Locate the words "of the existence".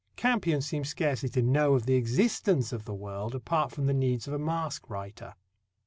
1.75-2.73